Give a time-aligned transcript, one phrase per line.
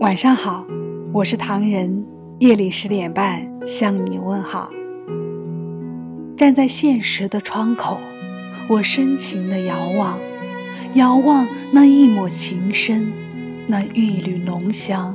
[0.00, 0.64] 晚上好，
[1.12, 2.06] 我是唐人。
[2.38, 4.70] 夜里十点半向你问好。
[6.34, 7.98] 站在现实的窗口，
[8.66, 10.18] 我深情的遥望，
[10.94, 13.12] 遥望那一抹情深，
[13.66, 15.14] 那一缕浓香，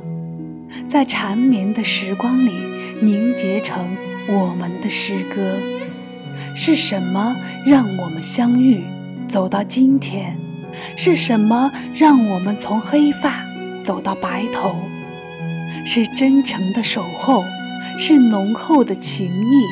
[0.86, 2.52] 在缠绵的时光里
[3.00, 3.88] 凝结成
[4.28, 5.56] 我们的诗歌。
[6.54, 7.34] 是什么
[7.66, 8.84] 让我们相遇，
[9.26, 10.38] 走到今天？
[10.96, 13.44] 是什么让我们从黑发
[13.86, 14.74] 走到白头？
[15.84, 17.44] 是真诚的守候，
[17.96, 19.62] 是浓厚的情谊，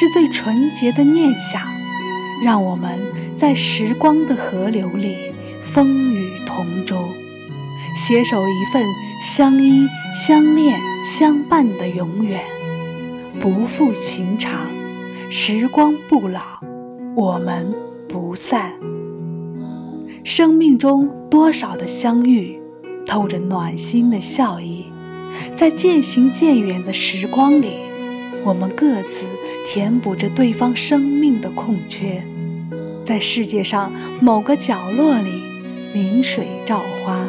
[0.00, 1.60] 是最纯洁的念想，
[2.42, 2.98] 让我们
[3.36, 7.10] 在时光的河流里风雨同舟，
[7.94, 8.82] 携手一份
[9.22, 12.40] 相依相恋相伴的永远，
[13.38, 14.70] 不负情长，
[15.28, 16.40] 时光不老，
[17.14, 17.70] 我们
[18.08, 18.72] 不散。
[20.24, 22.61] 生命中多少的相遇，
[23.12, 24.86] 透着暖心的笑意，
[25.54, 27.74] 在渐行渐远的时光里，
[28.42, 29.26] 我们各自
[29.66, 32.24] 填补着对方生命的空缺，
[33.04, 35.42] 在世界上某个角落里，
[35.92, 37.26] 临水照花。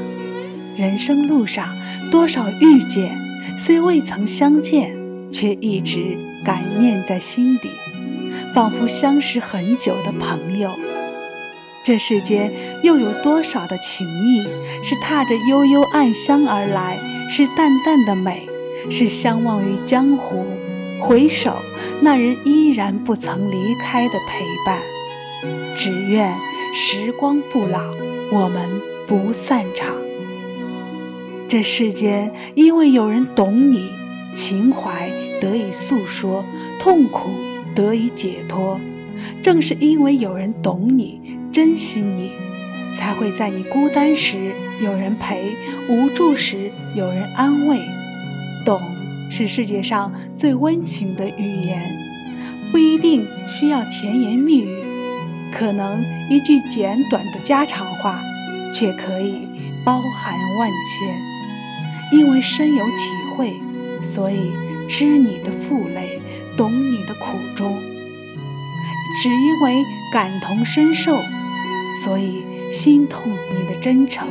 [0.78, 1.76] 人生路上
[2.10, 3.18] 多少遇见，
[3.60, 4.96] 虽未曾相见，
[5.34, 7.68] 却一直感念在心底，
[8.56, 10.72] 仿佛相识很久的朋友。
[11.84, 12.50] 这世间
[12.82, 14.42] 又有多少的情谊，
[14.82, 16.98] 是踏着悠悠暗香而来，
[17.30, 18.48] 是淡淡的美，
[18.90, 20.46] 是相忘于江湖。
[21.02, 21.58] 回首，
[22.02, 24.80] 那人依然不曾离开的陪伴。
[25.76, 26.34] 只愿
[26.74, 27.94] 时光不老，
[28.32, 29.98] 我们不散场。
[31.50, 33.90] 这世间，因为有人懂你，
[34.34, 36.46] 情怀得以诉说，
[36.80, 37.30] 痛苦
[37.76, 38.80] 得以解脱。
[39.42, 41.38] 正是因为有人懂你。
[41.54, 42.32] 珍惜你，
[42.92, 45.56] 才会在你孤单时有人陪，
[45.88, 47.80] 无助时有人安慰。
[48.66, 48.82] 懂
[49.30, 51.96] 是世界上最温情的语言，
[52.72, 54.84] 不一定需要甜言蜜语，
[55.52, 58.20] 可能一句简短的家常话，
[58.74, 59.48] 却可以
[59.86, 62.20] 包含万千。
[62.20, 62.96] 因为深有体
[63.38, 63.54] 会，
[64.02, 64.54] 所以
[64.90, 66.20] 知你的负累，
[66.58, 67.80] 懂你的苦衷。
[69.22, 71.22] 只因为感同身受。
[72.02, 74.28] 所以心痛你的真诚，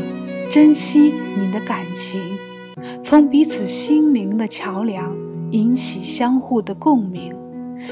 [0.50, 2.20] 珍惜你的感情，
[3.00, 5.16] 从彼此心灵的桥梁
[5.52, 7.32] 引起相互的共鸣，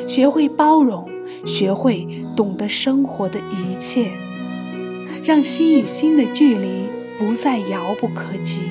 [0.09, 1.09] 学会包容，
[1.45, 4.11] 学会懂得生活的一切，
[5.25, 6.87] 让心与心的距离
[7.19, 8.63] 不再遥不可及，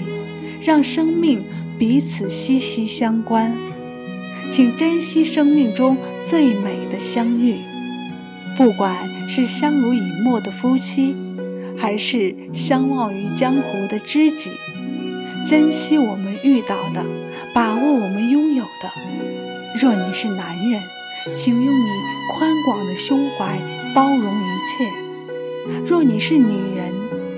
[0.62, 1.44] 让生命
[1.78, 3.56] 彼此息息相关。
[4.50, 7.58] 请珍惜生命中最美的相遇。
[8.60, 11.16] 不管是相濡以沫的夫妻，
[11.78, 14.52] 还是相忘于江湖的知己，
[15.48, 17.06] 珍惜我们遇到的，
[17.54, 18.92] 把握我们拥有的。
[19.82, 20.82] 若你是男人，
[21.34, 21.90] 请用你
[22.34, 23.62] 宽广的胸怀
[23.96, 24.92] 包容一切；
[25.88, 26.94] 若你是女人，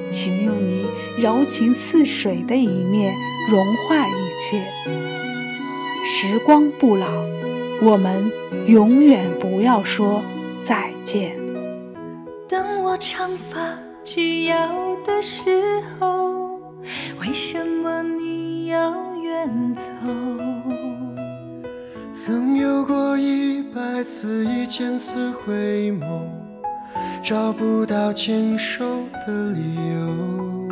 [0.10, 0.88] 请用你
[1.20, 3.14] 柔情似水的一面
[3.48, 4.64] 融化一切。
[6.04, 7.06] 时光不老，
[7.80, 8.32] 我们
[8.66, 10.24] 永远不要说。
[10.64, 11.38] 再见。
[12.48, 14.56] 当我长发及腰
[15.06, 16.60] 的时候，
[17.20, 19.84] 为什么你要远走？
[22.14, 26.22] 曾有过一百次、一千次回眸，
[27.24, 28.86] 找不到牵手
[29.26, 30.68] 的理由。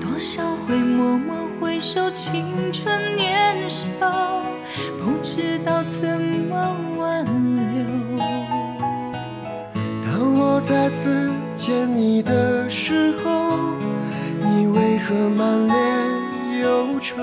[0.00, 4.42] 多少回默默回首，青春年少，
[4.98, 6.76] 不知道怎么
[10.72, 13.58] 再次见你的时候，
[14.40, 15.76] 你为何满脸
[16.62, 17.22] 忧愁？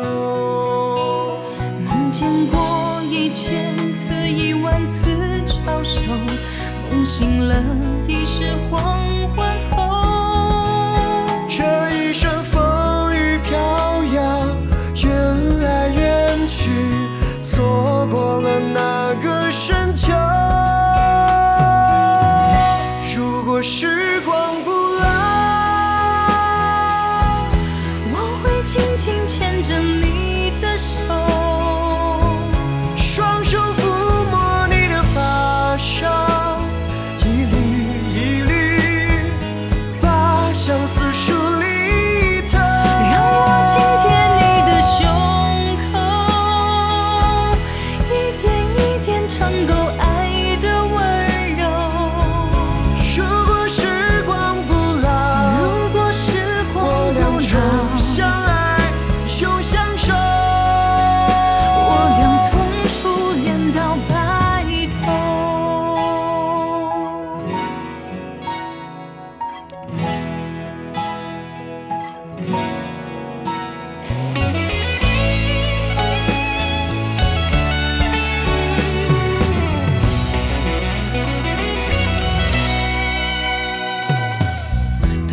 [1.83, 5.07] 梦见过一千次、一万次
[5.47, 5.99] 招手，
[6.91, 7.55] 梦醒了
[8.07, 9.01] 已是黄
[9.35, 9.48] 昏
[40.59, 41.38] 相思树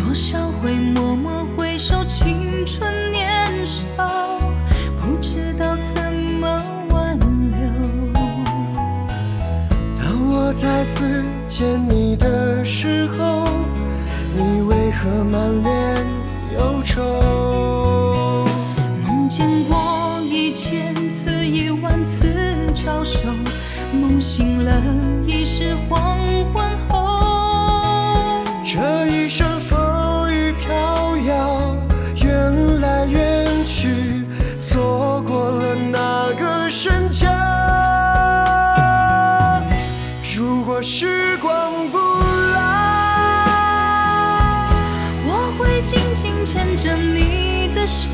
[0.07, 3.81] 多少回默默回首青春年少，
[4.95, 6.47] 不知道怎么
[6.91, 8.13] 挽留。
[9.97, 10.53] 当我。
[10.53, 13.43] 再次见你的时候，
[14.33, 16.05] 你为何满脸
[16.57, 18.45] 忧愁？
[19.05, 23.19] 梦见过一千次一万次招手，
[23.91, 24.81] 梦醒了
[25.25, 26.17] 已是黄
[26.53, 28.45] 昏后。
[28.63, 29.06] 这
[46.19, 48.09] 紧牵着你的手，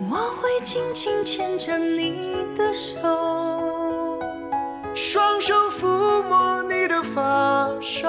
[0.00, 2.98] 我会紧紧牵着你的手，
[4.94, 8.08] 双手抚摸你的发梢，